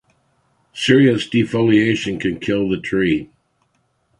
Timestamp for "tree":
2.79-3.29